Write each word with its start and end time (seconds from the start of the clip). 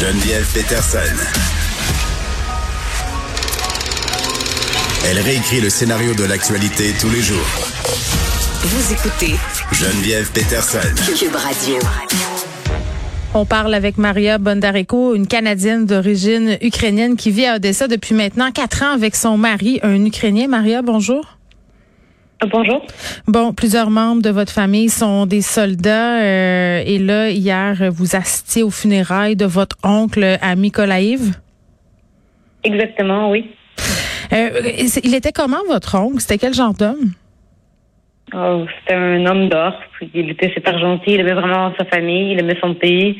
Geneviève 0.00 0.46
Peterson. 0.54 0.98
Elle 5.04 5.18
réécrit 5.18 5.60
le 5.60 5.70
scénario 5.70 6.14
de 6.14 6.22
l'actualité 6.22 6.92
tous 7.00 7.10
les 7.10 7.20
jours. 7.20 7.44
Vous 8.62 8.92
écoutez 8.92 9.34
Geneviève 9.72 10.30
Peterson. 10.30 10.78
Cube 11.18 11.34
Radio. 11.34 11.78
On 13.34 13.44
parle 13.44 13.74
avec 13.74 13.98
Maria 13.98 14.38
Bondarenko, 14.38 15.16
une 15.16 15.26
Canadienne 15.26 15.84
d'origine 15.84 16.58
ukrainienne 16.62 17.16
qui 17.16 17.32
vit 17.32 17.46
à 17.46 17.56
Odessa 17.56 17.88
depuis 17.88 18.14
maintenant 18.14 18.52
quatre 18.52 18.84
ans 18.84 18.92
avec 18.92 19.16
son 19.16 19.36
mari, 19.36 19.80
un 19.82 20.04
Ukrainien. 20.04 20.46
Maria, 20.46 20.80
bonjour. 20.80 21.37
Bonjour. 22.46 22.86
Bon, 23.26 23.52
plusieurs 23.52 23.90
membres 23.90 24.22
de 24.22 24.30
votre 24.30 24.52
famille 24.52 24.88
sont 24.90 25.26
des 25.26 25.40
soldats. 25.40 26.20
euh, 26.22 26.82
et 26.86 26.98
là, 26.98 27.30
hier, 27.30 27.74
vous 27.90 28.14
assistiez 28.14 28.62
aux 28.62 28.70
funérailles 28.70 29.34
de 29.34 29.44
votre 29.44 29.76
oncle 29.82 30.38
à 30.40 30.54
Mykolaïv. 30.54 31.32
Exactement, 32.62 33.30
oui. 33.30 33.50
Euh, 34.32 34.50
il 35.02 35.14
était 35.14 35.32
comment, 35.32 35.58
votre 35.68 35.98
oncle? 35.98 36.20
C'était 36.20 36.38
quel 36.38 36.54
genre 36.54 36.74
d'homme? 36.74 37.12
Oh, 38.34 38.66
C'était 38.80 38.94
un 38.94 39.26
homme 39.26 39.48
d'or. 39.48 39.72
Il 40.14 40.30
était 40.30 40.52
super 40.52 40.78
gentil. 40.78 41.12
Il 41.14 41.20
aimait 41.20 41.32
vraiment 41.34 41.72
sa 41.78 41.86
famille. 41.86 42.32
Il 42.32 42.38
aimait 42.38 42.58
son 42.60 42.74
pays. 42.74 43.16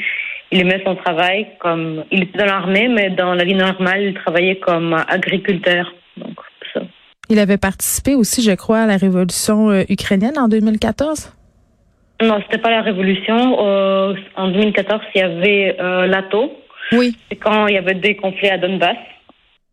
Il 0.52 0.60
aimait 0.60 0.82
son 0.84 0.94
travail. 0.94 1.48
Comme 1.58 2.04
il 2.12 2.22
était 2.24 2.38
dans 2.38 2.44
l'armée, 2.44 2.88
mais 2.88 3.10
dans 3.10 3.34
la 3.34 3.44
vie 3.44 3.54
normale, 3.54 4.02
il 4.02 4.14
travaillait 4.14 4.58
comme 4.60 4.94
agriculteur. 5.08 5.92
Il 7.30 7.38
avait 7.38 7.58
participé 7.58 8.14
aussi, 8.14 8.42
je 8.42 8.52
crois, 8.52 8.80
à 8.80 8.86
la 8.86 8.96
révolution 8.96 9.70
euh, 9.70 9.84
ukrainienne 9.88 10.38
en 10.38 10.48
2014. 10.48 11.32
Non, 12.22 12.40
c'était 12.42 12.60
pas 12.60 12.70
la 12.70 12.82
révolution. 12.82 13.66
Euh, 13.66 14.14
en 14.36 14.48
2014, 14.48 15.00
il 15.14 15.18
y 15.18 15.22
avait 15.22 15.76
euh, 15.78 16.06
l'ATO. 16.06 16.52
Oui. 16.92 17.16
C'est 17.28 17.36
quand 17.36 17.66
il 17.66 17.74
y 17.74 17.78
avait 17.78 17.94
des 17.94 18.16
conflits 18.16 18.48
à 18.48 18.58
Donbass, 18.58 18.96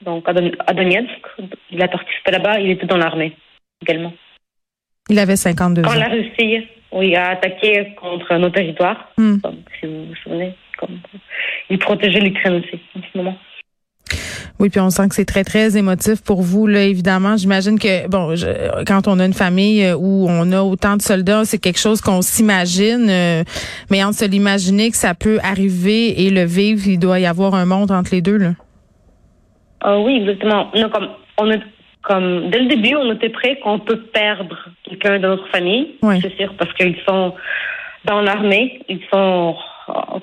donc 0.04 0.28
à, 0.28 0.34
Don 0.34 0.52
à 0.68 0.74
Donetsk. 0.74 1.10
Il 1.72 1.82
a 1.82 1.88
participé 1.88 2.32
là-bas. 2.32 2.60
Il 2.60 2.72
était 2.72 2.86
dans 2.86 2.98
l'armée 2.98 3.36
également. 3.82 4.14
Il 5.10 5.18
avait 5.20 5.36
52 5.36 5.82
Quand 5.82 5.92
ans. 5.92 6.00
la 6.00 6.10
Russie 6.10 6.68
oui, 6.92 7.16
a 7.16 7.32
attaqué 7.32 7.94
contre 8.00 8.36
nos 8.38 8.50
territoires, 8.50 9.10
comme, 9.18 9.64
si 9.80 9.86
vous 9.86 10.06
vous 10.06 10.16
souvenez, 10.24 10.54
comme, 10.78 10.98
il 11.70 11.78
protégeait 11.78 12.22
l'Ukraine 12.22 12.64
aussi 12.64 12.80
en 12.96 13.02
ce 13.02 13.18
moment. 13.18 13.38
Oui, 14.60 14.70
puis 14.70 14.80
on 14.80 14.90
sent 14.90 15.10
que 15.10 15.16
c'est 15.16 15.26
très, 15.26 15.44
très 15.44 15.76
émotif 15.78 16.22
pour 16.24 16.42
vous, 16.42 16.66
là, 16.66 16.84
évidemment. 16.84 17.36
J'imagine 17.36 17.78
que, 17.78 18.08
bon, 18.08 18.36
je- 18.36 18.84
quand 18.86 19.06
on 19.08 19.20
a 19.20 19.26
une 19.26 19.34
famille 19.34 19.84
euh, 19.84 19.96
où 19.98 20.28
on 20.30 20.50
a 20.54 20.62
autant 20.64 20.96
de 20.96 21.02
soldats, 21.02 21.44
c'est 21.44 21.58
quelque 21.58 21.80
chose 21.80 22.00
qu'on 22.00 22.22
s'imagine, 22.22 23.08
euh, 23.10 23.44
mais 23.92 24.02
entre 24.04 24.18
se 24.20 24.26
l'imaginer 24.26 24.92
que 24.92 24.98
ça 24.98 25.14
peut 25.14 25.40
arriver 25.44 26.26
et 26.26 26.30
le 26.30 26.46
vivre, 26.46 26.88
il 26.88 27.00
doit 27.00 27.20
y 27.20 27.26
avoir 27.26 27.54
un 27.54 27.66
monde 27.66 27.92
entre 27.92 28.12
les 28.14 28.22
deux, 28.22 28.38
là. 28.38 28.52
Ah 29.82 30.00
oui, 30.00 30.20
exactement. 30.22 30.72
Non, 30.74 30.90
comme, 30.90 31.10
on 31.38 31.52
est, 31.52 31.62
comme, 32.02 32.50
dès 32.50 32.60
le 32.60 32.68
début, 32.68 32.96
on 32.96 33.12
était 33.14 33.30
prêt 33.30 33.60
qu'on 33.62 33.80
peut 33.80 34.00
perdre 34.14 34.56
quelqu'un 34.84 35.20
de 35.20 35.28
notre 35.28 35.48
famille, 35.50 35.96
Oui. 36.02 36.20
c'est 36.22 36.34
sûr, 36.38 36.54
parce 36.58 36.72
qu'ils 36.74 36.96
sont 37.06 37.34
dans 38.06 38.22
l'armée, 38.22 38.82
ils 38.88 39.02
sont 39.12 39.50
euh, 39.50 39.54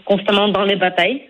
constamment 0.04 0.48
dans 0.48 0.64
les 0.64 0.76
batailles, 0.76 1.22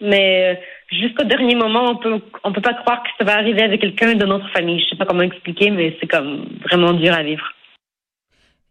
mais 0.00 0.56
euh, 0.56 0.60
jusqu'au 0.90 1.24
dernier 1.24 1.54
moment, 1.54 1.90
on 1.90 1.96
peut, 1.96 2.20
on 2.44 2.52
peut 2.52 2.60
pas 2.60 2.74
croire 2.74 3.02
que 3.02 3.08
ça 3.18 3.24
va 3.24 3.38
arriver 3.38 3.62
avec 3.62 3.80
quelqu'un 3.80 4.14
de 4.14 4.26
notre 4.26 4.48
famille. 4.50 4.80
Je 4.80 4.90
sais 4.90 4.96
pas 4.96 5.06
comment 5.06 5.22
expliquer, 5.22 5.70
mais 5.70 5.96
c'est 6.00 6.06
comme 6.06 6.46
vraiment 6.64 6.92
dur 6.92 7.14
à 7.14 7.22
vivre. 7.22 7.44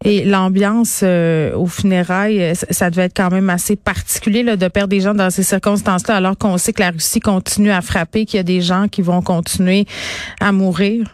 Et 0.04 0.24
l'ambiance 0.24 1.02
euh, 1.04 1.52
aux 1.56 1.66
funérailles, 1.66 2.40
euh, 2.40 2.54
ça, 2.54 2.88
devait 2.88 3.06
être 3.06 3.16
quand 3.16 3.32
même 3.32 3.50
assez 3.50 3.74
particulier 3.74 4.44
là, 4.44 4.56
de 4.56 4.68
perdre 4.68 4.90
des 4.90 5.00
gens 5.00 5.14
dans 5.14 5.30
ces 5.30 5.42
circonstances-là, 5.42 6.16
alors 6.16 6.38
qu'on 6.38 6.56
sait 6.56 6.72
que 6.72 6.80
la 6.80 6.90
Russie 6.90 7.18
continue 7.18 7.72
à 7.72 7.80
frapper, 7.80 8.24
qu'il 8.24 8.36
y 8.36 8.40
a 8.40 8.44
des 8.44 8.60
gens 8.60 8.86
qui 8.86 9.02
vont 9.02 9.22
continuer 9.22 9.86
à 10.40 10.52
mourir. 10.52 11.08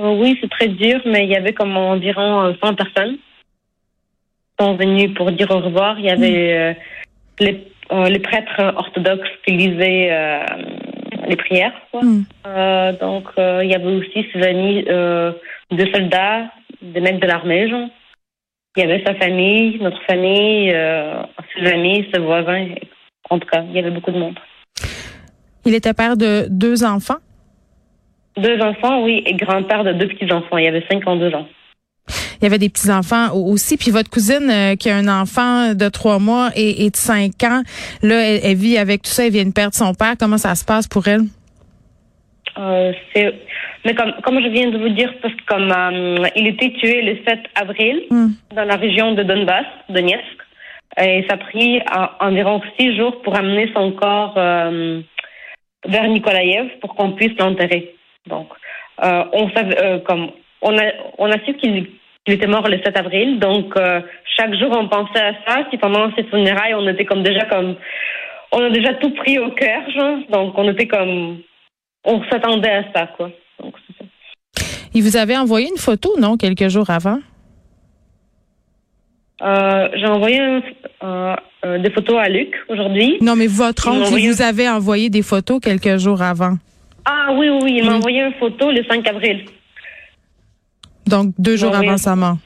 Euh, 0.00 0.16
Oui, 0.16 0.36
c'est 0.40 0.50
très 0.50 0.68
dur, 0.68 1.00
mais 1.06 1.24
il 1.24 1.30
y 1.30 1.36
avait 1.36 1.52
comme 1.52 1.76
environ 1.76 2.42
euh, 2.42 2.52
100 2.60 2.74
personnes 2.74 3.18
sont 4.58 4.74
venues 4.74 5.12
pour 5.14 5.30
dire 5.32 5.50
au 5.50 5.60
revoir. 5.60 5.98
Il 5.98 6.06
y 6.06 6.10
avait 6.10 6.52
euh, 6.52 6.74
les, 7.40 7.66
euh, 7.92 8.08
les 8.08 8.18
prêtres 8.18 8.60
orthodoxes 8.76 9.28
qui 9.44 9.52
lisaient 9.52 10.08
euh, 10.10 10.44
les 11.28 11.36
prières. 11.36 11.74
Quoi. 11.90 12.02
Mm. 12.02 12.24
Euh, 12.46 12.92
donc, 12.98 13.24
euh, 13.38 13.60
il 13.64 13.70
y 13.70 13.74
avait 13.74 13.94
aussi 13.94 14.26
ses 14.32 14.42
amis 14.42 14.84
euh, 14.88 15.32
de 15.70 15.86
soldats, 15.92 16.50
des 16.82 17.00
mecs 17.00 17.20
de 17.20 17.26
l'armée, 17.26 17.68
genre. 17.68 17.88
Il 18.76 18.80
y 18.80 18.84
avait 18.84 19.02
sa 19.04 19.14
famille, 19.14 19.78
notre 19.80 20.00
famille, 20.02 20.70
euh, 20.72 21.22
ses 21.56 21.66
amis, 21.66 22.06
ses 22.12 22.20
voisins. 22.20 22.68
En 23.30 23.38
tout 23.38 23.48
cas, 23.48 23.62
il 23.68 23.74
y 23.74 23.78
avait 23.78 23.90
beaucoup 23.90 24.12
de 24.12 24.18
monde. 24.18 24.38
Il 25.64 25.74
était 25.74 25.94
père 25.94 26.16
de 26.16 26.46
deux 26.48 26.84
enfants? 26.84 27.18
Deux 28.36 28.60
enfants, 28.60 29.02
oui, 29.02 29.22
et 29.26 29.34
grand-père 29.34 29.82
de 29.82 29.92
deux 29.92 30.06
petits-enfants. 30.06 30.58
Il 30.58 30.64
y 30.64 30.68
avait 30.68 30.84
52 30.88 31.34
ans. 31.34 31.46
Il 32.40 32.44
y 32.44 32.46
avait 32.46 32.58
des 32.58 32.68
petits-enfants 32.68 33.30
au- 33.34 33.52
aussi. 33.52 33.76
Puis 33.76 33.90
votre 33.90 34.10
cousine 34.10 34.48
euh, 34.50 34.76
qui 34.76 34.88
a 34.90 34.96
un 34.96 35.08
enfant 35.08 35.74
de 35.74 35.88
trois 35.88 36.18
mois 36.18 36.50
et, 36.56 36.84
et 36.84 36.90
de 36.90 36.96
cinq 36.96 37.42
ans, 37.44 37.62
là, 38.02 38.20
elle, 38.22 38.40
elle 38.44 38.56
vit 38.56 38.78
avec 38.78 39.02
tout 39.02 39.10
ça, 39.10 39.26
elle 39.26 39.32
vient 39.32 39.44
de 39.46 39.52
perdre 39.52 39.74
son 39.74 39.92
père. 39.94 40.14
Comment 40.18 40.38
ça 40.38 40.54
se 40.54 40.64
passe 40.64 40.86
pour 40.88 41.06
elle? 41.08 41.22
Euh, 42.58 42.92
c'est 43.14 43.32
mais 43.84 43.94
comme 43.94 44.12
comme 44.24 44.40
je 44.42 44.48
viens 44.48 44.68
de 44.70 44.78
vous 44.78 44.88
dire 44.88 45.12
parce 45.22 45.32
que 45.34 45.44
comme 45.46 45.70
euh, 45.70 46.26
il 46.34 46.46
était 46.48 46.70
tué 46.72 47.02
le 47.02 47.16
7 47.26 47.38
avril 47.54 48.02
Hmm. 48.10 48.28
dans 48.54 48.64
la 48.64 48.76
région 48.76 49.12
de 49.12 49.22
Donbass, 49.22 49.66
Donetsk, 49.88 50.24
et 51.00 51.24
ça 51.28 51.34
a 51.34 51.36
pris 51.36 51.80
environ 52.20 52.60
six 52.78 52.96
jours 52.96 53.22
pour 53.22 53.36
amener 53.36 53.70
son 53.74 53.92
corps 53.92 54.34
euh, 54.36 55.00
vers 55.86 56.08
Nikolaïev 56.08 56.66
pour 56.80 56.96
qu'on 56.96 57.12
puisse 57.12 57.38
l'enterrer. 57.38 57.94
Donc 58.26 58.48
euh, 59.04 59.24
on 59.32 59.48
savait 59.50 59.80
euh, 59.80 59.98
comme 60.00 60.30
on 60.62 60.76
a 60.76 60.86
on 61.18 61.30
a 61.30 61.38
su 61.44 61.54
qu'il 61.54 61.86
qu'il 62.28 62.34
était 62.36 62.46
mort 62.46 62.68
le 62.68 62.78
7 62.84 62.94
avril, 62.98 63.38
donc 63.38 63.74
euh, 63.76 64.00
chaque 64.36 64.54
jour 64.54 64.68
on 64.78 64.86
pensait 64.88 65.20
à 65.22 65.32
ça. 65.46 65.66
Si 65.70 65.78
pendant 65.78 66.10
ces 66.14 66.24
funérailles 66.24 66.74
on 66.74 66.86
était 66.86 67.06
comme 67.06 67.22
déjà 67.22 67.46
comme 67.46 67.76
on 68.52 68.62
a 68.64 68.70
déjà 68.70 68.92
tout 68.94 69.10
pris 69.14 69.38
au 69.38 69.50
cœur, 69.52 69.80
genre. 69.96 70.18
Donc 70.30 70.52
on 70.58 70.68
était 70.70 70.86
comme 70.86 71.38
on 72.04 72.22
s'attendait 72.30 72.70
à 72.70 72.84
ça, 72.94 73.06
quoi. 73.16 73.30
Donc, 73.62 73.74
ça. 73.98 74.04
Il 74.94 75.02
vous 75.02 75.16
avait 75.16 75.36
envoyé 75.36 75.68
une 75.68 75.78
photo, 75.78 76.10
non, 76.18 76.36
quelques 76.36 76.68
jours 76.68 76.90
avant? 76.90 77.18
Euh, 79.42 79.88
j'ai 79.94 80.06
envoyé 80.06 80.40
un- 80.40 80.62
euh, 81.04 81.36
euh, 81.64 81.78
des 81.78 81.90
photos 81.90 82.18
à 82.18 82.28
Luc 82.28 82.54
aujourd'hui. 82.68 83.18
Non, 83.20 83.36
mais 83.36 83.46
votre 83.46 83.88
oncle, 83.88 83.98
il 84.00 84.06
envoyé- 84.06 84.28
vous 84.30 84.42
avait 84.42 84.68
envoyé 84.68 85.10
des 85.10 85.22
photos 85.22 85.60
quelques 85.60 85.96
jours 85.98 86.20
avant. 86.22 86.54
Ah 87.04 87.28
oui, 87.32 87.48
oui, 87.48 87.58
oui, 87.62 87.74
il 87.78 87.84
m'a 87.84 87.92
Oui. 87.92 87.96
envoyé 87.98 88.20
une 88.22 88.34
photo 88.34 88.70
le 88.72 88.82
5 88.84 89.06
avril. 89.08 89.44
Donc, 91.08 91.32
deux 91.38 91.56
jours 91.56 91.74
avant 91.74 91.96
sa 91.96 92.14
mort. 92.16 92.36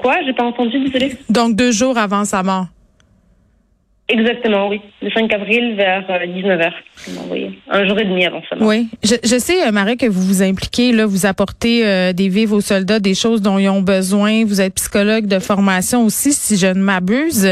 Quoi? 0.00 0.16
J'ai 0.26 0.34
pas 0.34 0.44
entendu, 0.44 0.78
désolé. 0.78 1.12
Donc, 1.30 1.56
deux 1.56 1.72
jours 1.72 1.96
avant 1.96 2.24
sa 2.24 2.42
mort. 2.42 2.66
Exactement, 4.10 4.68
oui. 4.68 4.80
Le 5.02 5.10
5 5.10 5.30
avril 5.34 5.74
vers 5.76 6.02
19h. 6.02 6.72
Il 7.06 7.14
m'a 7.14 7.20
envoyé. 7.20 7.58
Un 7.68 7.86
jour 7.86 7.98
et 7.98 8.04
demi 8.06 8.24
avant 8.24 8.40
ça. 8.48 8.56
Oui. 8.58 8.88
Je, 9.02 9.16
je 9.22 9.38
sais, 9.38 9.66
euh, 9.66 9.70
Marie, 9.70 9.98
que 9.98 10.06
vous 10.06 10.22
vous 10.22 10.42
impliquez, 10.42 10.92
là, 10.92 11.04
vous 11.04 11.26
apportez 11.26 11.86
euh, 11.86 12.14
des 12.14 12.30
vivres 12.30 12.56
aux 12.56 12.62
soldats, 12.62 13.00
des 13.00 13.14
choses 13.14 13.42
dont 13.42 13.58
ils 13.58 13.68
ont 13.68 13.82
besoin. 13.82 14.46
Vous 14.46 14.62
êtes 14.62 14.74
psychologue 14.76 15.26
de 15.26 15.38
formation 15.38 16.04
aussi, 16.04 16.32
si 16.32 16.56
je 16.56 16.68
ne 16.68 16.80
m'abuse. 16.80 17.44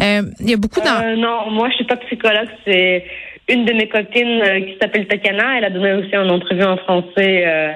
Euh, 0.00 0.22
Il 0.40 0.50
y 0.50 0.54
a 0.54 0.56
beaucoup 0.56 0.80
d'en... 0.80 1.00
Euh, 1.00 1.14
non, 1.14 1.50
moi, 1.52 1.68
je 1.70 1.76
suis 1.76 1.84
pas 1.84 1.96
psychologue. 1.96 2.48
C'est 2.64 3.04
une 3.48 3.64
de 3.64 3.72
mes 3.72 3.88
copines 3.88 4.42
euh, 4.42 4.60
qui 4.62 4.76
s'appelle 4.80 5.06
Tatiana. 5.06 5.58
Elle 5.58 5.64
a 5.64 5.70
donné 5.70 5.92
aussi 5.92 6.14
une 6.14 6.30
entrevue 6.30 6.64
en 6.64 6.76
français 6.78 7.44
euh, 7.46 7.72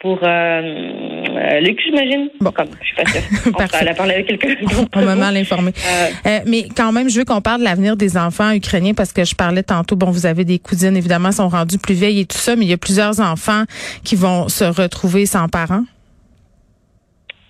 pour 0.00 0.18
euh, 0.22 0.26
euh, 0.26 1.60
Luc, 1.60 1.78
j'imagine. 1.84 2.30
Bon. 2.40 2.50
Comme, 2.50 2.68
je 2.80 2.86
suis 2.86 2.96
pas 2.96 3.04
sûre. 3.10 3.22
Enfin, 3.40 3.52
Parfait. 3.52 3.78
elle 3.82 3.88
a 3.88 3.94
parlé 3.94 4.14
avec 4.14 4.26
quelqu'un 4.26 4.54
d'autre. 4.62 4.88
On 4.94 5.04
m'a 5.04 5.14
mal 5.14 5.36
informé. 5.36 5.72
Euh, 5.76 6.08
Euh, 6.26 6.38
mais 6.46 6.68
quand 6.74 6.90
même, 6.92 7.08
je 7.08 7.18
veux 7.18 7.24
qu'on 7.24 7.40
parle 7.40 7.60
de 7.60 7.64
l'avenir 7.64 7.96
des 7.96 8.16
enfants 8.16 8.50
ukrainiens 8.52 8.94
parce 8.94 9.12
que 9.12 9.24
je 9.24 9.34
parlais 9.34 9.62
tantôt, 9.62 9.96
bon, 9.96 10.10
vous 10.10 10.26
avez 10.26 10.44
des 10.44 10.58
cousines, 10.58 10.96
évidemment, 10.96 11.32
sont 11.32 11.48
rendues 11.48 11.78
plus 11.78 11.94
vieilles 11.94 12.20
et 12.20 12.26
tout 12.26 12.38
ça, 12.38 12.56
mais 12.56 12.64
il 12.64 12.70
y 12.70 12.74
a 12.74 12.78
plusieurs 12.78 13.20
enfants 13.20 13.64
qui 14.04 14.16
vont 14.16 14.48
se 14.48 14.64
retrouver 14.64 15.26
sans 15.26 15.48
parents. 15.48 15.84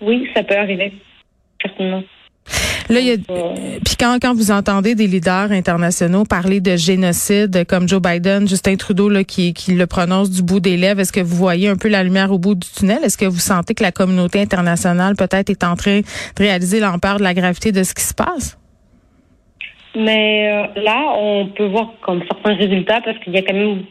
oui, 0.01 0.27
ça 0.35 0.43
peut 0.43 0.57
arriver. 0.57 0.93
Certainement. 1.61 2.03
Là, 2.91 2.99
il 2.99 3.07
y 3.07 3.11
a, 3.11 3.15
Euh, 3.29 3.79
puis 3.85 3.95
quand, 3.97 4.17
quand 4.21 4.33
vous 4.33 4.51
entendez 4.51 4.95
des 4.95 5.07
leaders 5.07 5.51
internationaux 5.51 6.25
parler 6.25 6.59
de 6.59 6.75
génocide 6.75 7.65
comme 7.67 7.87
Joe 7.87 8.01
Biden, 8.01 8.47
Justin 8.47 8.75
Trudeau, 8.75 9.07
là, 9.09 9.23
qui, 9.23 9.53
qui 9.53 9.73
le 9.73 9.87
prononce 9.87 10.29
du 10.29 10.43
bout 10.43 10.59
des 10.59 10.75
lèvres, 10.77 10.99
est-ce 10.99 11.13
que 11.13 11.21
vous 11.21 11.35
voyez 11.35 11.69
un 11.69 11.77
peu 11.77 11.87
la 11.87 12.03
lumière 12.03 12.31
au 12.31 12.37
bout 12.37 12.55
du 12.55 12.67
tunnel? 12.67 12.99
Est-ce 13.03 13.17
que 13.17 13.25
vous 13.25 13.39
sentez 13.39 13.73
que 13.73 13.83
la 13.83 13.91
communauté 13.91 14.41
internationale 14.41 15.15
peut-être 15.15 15.49
est 15.49 15.63
en 15.63 15.75
train 15.75 15.99
de 16.01 16.05
réaliser 16.37 16.79
l'ampleur 16.79 17.17
de 17.17 17.23
la 17.23 17.33
gravité 17.33 17.71
de 17.71 17.83
ce 17.83 17.93
qui 17.93 18.03
se 18.03 18.13
passe? 18.13 18.57
Mais 19.95 20.49
euh, 20.75 20.81
là, 20.81 21.13
on 21.17 21.47
peut 21.47 21.67
voir 21.67 21.93
comme 22.01 22.21
certains 22.29 22.55
résultats 22.55 23.01
parce 23.03 23.17
qu'il 23.19 23.33
y 23.33 23.37
a 23.37 23.41
quand 23.41 23.53
même 23.53 23.83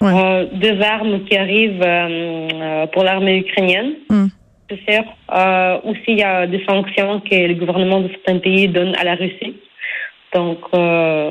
Ouais. 0.00 0.12
euh, 0.14 0.46
deux 0.52 0.80
armes 0.80 1.24
qui 1.24 1.36
arrivent 1.36 1.82
euh, 1.84 2.86
pour 2.92 3.02
l'armée 3.02 3.38
ukrainienne. 3.38 3.94
Hmm. 4.08 4.26
C'est 4.68 4.92
sûr. 4.92 5.02
Euh, 5.34 5.78
aussi, 5.84 6.02
il 6.08 6.18
y 6.18 6.22
a 6.22 6.46
des 6.46 6.62
sanctions 6.64 7.20
que 7.20 7.34
le 7.34 7.54
gouvernement 7.54 8.00
de 8.00 8.08
certains 8.08 8.38
pays 8.38 8.68
donne 8.68 8.94
à 8.96 9.04
la 9.04 9.14
Russie. 9.14 9.54
Donc, 10.34 10.58
euh, 10.74 11.30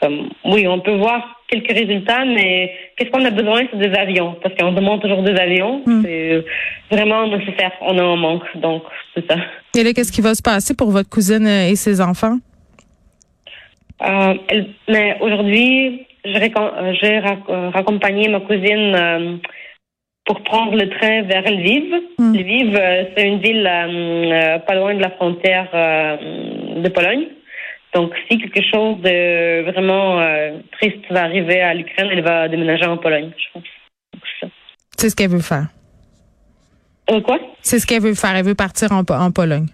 comme, 0.00 0.28
oui, 0.44 0.66
on 0.66 0.80
peut 0.80 0.96
voir 0.96 1.42
quelques 1.48 1.70
résultats, 1.70 2.24
mais 2.24 2.72
qu'est-ce 2.96 3.10
qu'on 3.10 3.24
a 3.24 3.30
besoin, 3.30 3.62
c'est 3.70 3.78
des 3.78 3.96
avions, 3.96 4.34
parce 4.42 4.52
qu'on 4.56 4.72
demande 4.72 5.00
toujours 5.00 5.22
des 5.22 5.36
avions. 5.36 5.80
Hmm. 5.86 6.02
C'est 6.02 6.44
vraiment 6.90 7.28
nécessaire, 7.28 7.70
on 7.82 7.96
en 7.98 8.16
manque, 8.16 8.42
donc 8.56 8.82
c'est 9.14 9.30
ça. 9.30 9.36
Et 9.78 9.84
là, 9.84 9.92
qu'est-ce 9.92 10.10
qui 10.10 10.22
va 10.22 10.34
se 10.34 10.42
passer 10.42 10.74
pour 10.74 10.90
votre 10.90 11.08
cousine 11.08 11.46
et 11.46 11.76
ses 11.76 12.00
enfants? 12.00 12.38
Euh, 14.02 14.34
elle- 14.48 14.70
mais 14.88 15.16
aujourd'hui, 15.20 16.04
j'ai 16.24 16.52
euh, 16.58 16.92
j'ai 17.00 17.20
rac- 17.20 17.72
raccompagné 17.72 18.28
ma 18.28 18.40
cousine 18.40 19.38
pour 20.26 20.42
prendre 20.42 20.74
le 20.76 20.88
train 20.90 21.22
vers 21.22 21.42
Lviv. 21.50 21.94
Mm. 22.18 22.34
Lviv, 22.36 22.76
euh, 22.76 23.04
c'est 23.16 23.26
une 23.26 23.38
ville 23.38 23.66
euh, 23.66 24.32
euh, 24.32 24.58
pas 24.58 24.74
loin 24.74 24.94
de 24.94 25.00
la 25.00 25.10
frontière 25.10 25.68
euh, 25.72 26.16
de 26.82 26.88
Pologne. 26.88 27.26
Donc, 27.94 28.12
si 28.28 28.36
quelque 28.38 28.60
chose 28.72 28.96
de 29.00 29.70
vraiment 29.70 30.20
euh, 30.20 30.58
triste 30.72 31.04
va 31.10 31.22
arriver 31.22 31.60
à 31.62 31.72
l'Ukraine, 31.72 32.08
elle 32.12 32.22
va 32.22 32.48
déménager 32.48 32.84
en 32.84 32.98
Pologne, 32.98 33.30
je 33.38 33.44
pense. 33.54 34.50
C'est 34.98 35.08
ce 35.10 35.16
qu'elle 35.16 35.30
veut 35.30 35.40
faire. 35.40 35.68
Quoi? 37.24 37.38
C'est 37.62 37.78
ce 37.78 37.86
qu'elle 37.86 38.02
veut 38.02 38.14
faire. 38.14 38.34
Elle 38.34 38.44
veut 38.44 38.54
partir 38.56 38.90
en, 38.92 39.04
Po- 39.04 39.14
en 39.14 39.30
Pologne. 39.30 39.66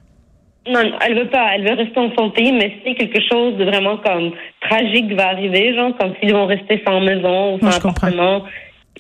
Non, 0.68 0.84
non, 0.84 0.98
elle 1.04 1.18
veut 1.18 1.28
pas. 1.30 1.54
Elle 1.54 1.66
veut 1.66 1.74
rester 1.74 1.98
en 1.98 2.10
son 2.16 2.30
pays, 2.30 2.52
mais 2.52 2.76
si 2.84 2.94
quelque 2.94 3.20
chose 3.28 3.56
de 3.56 3.64
vraiment 3.64 3.96
comme 3.96 4.32
tragique 4.60 5.12
va 5.14 5.28
arriver, 5.28 5.74
genre 5.74 5.96
comme 5.98 6.12
s'ils 6.20 6.32
vont 6.32 6.46
rester 6.46 6.80
sans 6.86 7.00
maison 7.00 7.54
ou 7.54 7.58
Moi, 7.62 7.72
sans 7.72 7.78
je 7.78 7.82
comprends. 7.82 8.10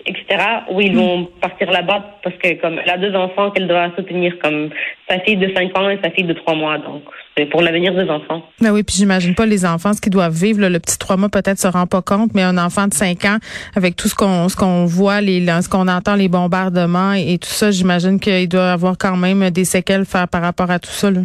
Etc. 0.06 0.44
Oui, 0.70 0.86
ils 0.86 0.96
vont 0.96 1.28
partir 1.40 1.70
là-bas 1.70 2.18
parce 2.22 2.36
que 2.36 2.60
comme 2.60 2.78
elle 2.78 2.90
a 2.90 2.98
deux 2.98 3.14
enfants 3.14 3.50
qu'elle 3.50 3.68
doit 3.68 3.90
soutenir, 3.96 4.34
comme 4.42 4.70
sa 5.08 5.20
fille 5.20 5.36
de 5.36 5.52
5 5.54 5.76
ans 5.78 5.90
et 5.90 5.98
sa 6.02 6.10
fille 6.10 6.24
de 6.24 6.32
3 6.32 6.54
mois. 6.54 6.78
Donc, 6.78 7.02
c'est 7.36 7.46
pour 7.46 7.62
l'avenir 7.62 7.94
des 7.94 8.08
enfants. 8.10 8.42
Ben 8.60 8.72
oui, 8.72 8.82
puis 8.82 8.96
j'imagine 8.96 9.34
pas 9.34 9.46
les 9.46 9.64
enfants 9.64 9.92
ce 9.92 10.00
qu'ils 10.00 10.12
doivent 10.12 10.34
vivre. 10.34 10.60
là. 10.60 10.68
le 10.68 10.78
petit 10.78 10.98
trois 10.98 11.16
mois 11.16 11.28
peut-être 11.28 11.58
se 11.58 11.68
rend 11.68 11.86
pas 11.86 12.02
compte, 12.02 12.30
mais 12.34 12.42
un 12.42 12.58
enfant 12.58 12.86
de 12.86 12.94
cinq 12.94 13.24
ans, 13.24 13.38
avec 13.74 13.96
tout 13.96 14.08
ce 14.08 14.14
qu'on 14.14 14.48
ce 14.48 14.56
qu'on 14.56 14.84
voit, 14.84 15.20
les 15.20 15.44
ce 15.46 15.68
qu'on 15.68 15.88
entend, 15.88 16.14
les 16.14 16.28
bombardements 16.28 17.14
et, 17.14 17.34
et 17.34 17.38
tout 17.38 17.48
ça, 17.48 17.70
j'imagine 17.70 18.20
qu'il 18.20 18.48
doit 18.48 18.72
avoir 18.72 18.96
quand 18.98 19.16
même 19.16 19.50
des 19.50 19.64
séquelles 19.64 20.04
faire 20.04 20.28
par 20.28 20.42
rapport 20.42 20.70
à 20.70 20.78
tout 20.78 20.90
ça. 20.90 21.10
Là. 21.10 21.20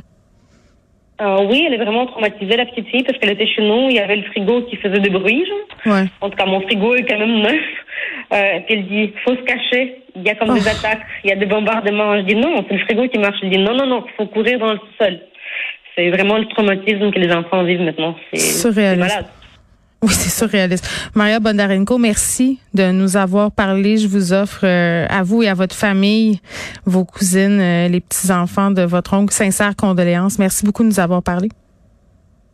Euh, 1.20 1.48
oui, 1.50 1.64
elle 1.66 1.74
est 1.74 1.84
vraiment 1.84 2.06
traumatisée, 2.06 2.58
la 2.58 2.66
petite 2.66 2.88
fille, 2.90 3.04
parce 3.04 3.18
qu'elle 3.18 3.32
était 3.32 3.48
chez 3.48 3.62
nous, 3.64 3.90
il 3.90 3.96
y 3.96 4.00
avait 4.00 4.18
le 4.18 4.24
frigo 4.24 4.62
qui 4.64 4.76
faisait 4.76 5.00
des 5.00 5.10
bruits, 5.10 5.44
genre. 5.48 5.94
Ouais. 5.96 6.06
En 6.22 6.30
tout 6.30 6.38
cas, 6.38 6.46
mon 6.46 6.62
frigo 6.62 6.94
est 6.96 7.06
quand 7.06 7.18
même 7.18 7.42
neuf. 7.42 7.56
Euh, 8.34 8.60
puis 8.66 8.76
elle 8.76 8.86
dit, 8.88 9.14
faut 9.24 9.32
se 9.36 9.42
cacher. 9.42 9.96
Il 10.16 10.24
y 10.24 10.30
a 10.30 10.36
comme 10.36 10.54
des 10.54 10.62
Oh. 10.66 10.70
attaques, 10.70 11.02
il 11.24 11.30
y 11.30 11.34
a 11.34 11.36
des 11.36 11.46
bombardements. 11.46 12.16
Je 12.18 12.22
dis 12.22 12.36
non, 12.36 12.64
c'est 12.68 12.76
le 12.76 12.82
frigo 12.82 13.08
qui 13.08 13.18
marche. 13.20 13.38
Elle 13.42 13.50
dit 13.50 13.58
non, 13.58 13.74
non, 13.74 13.86
non, 13.88 14.04
faut 14.16 14.26
courir 14.28 14.60
dans 14.60 14.74
le 14.74 14.80
sol. 15.00 15.20
C'est 15.96 16.10
vraiment 16.10 16.38
le 16.38 16.46
traumatisme 16.48 17.12
que 17.12 17.20
les 17.20 17.32
enfants 17.34 17.64
vivent 17.64 17.82
maintenant. 17.82 18.16
C'est 18.34 18.96
malade. 18.98 19.26
Oui, 20.04 20.10
c'est 20.12 20.30
surréaliste. 20.30 20.88
Maria 21.16 21.40
Bondarenko, 21.40 21.98
merci 21.98 22.60
de 22.76 22.92
nous 22.92 23.18
avoir 23.18 23.52
parlé. 23.52 23.98
Je 23.98 24.08
vous 24.08 24.32
offre 24.32 24.64
euh, 24.64 25.08
à 25.10 25.24
vous 25.24 25.42
et 25.42 25.48
à 25.48 25.56
votre 25.56 25.76
famille, 25.76 26.40
vos 26.86 27.04
cousines, 27.04 27.60
euh, 27.60 27.88
les 27.88 28.00
petits-enfants 28.00 28.70
de 28.70 28.84
votre 28.84 29.16
oncle, 29.16 29.34
sincères 29.34 29.76
condoléances. 29.76 30.38
Merci 30.38 30.66
beaucoup 30.66 30.84
de 30.84 30.90
nous 30.90 31.00
avoir 31.00 31.24
parlé. 31.24 31.50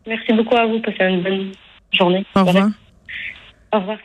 Merci 0.07 0.31
beaucoup 0.33 0.55
à 0.55 0.65
vous. 0.65 0.79
Passez 0.79 1.03
une 1.03 1.21
bonne 1.21 1.51
journée. 1.91 2.25
Au 2.35 2.45
revoir. 2.45 2.69
Au 3.73 3.79
revoir. 3.79 3.97